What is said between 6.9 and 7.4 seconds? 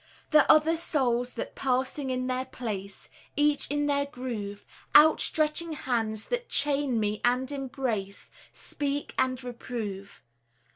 me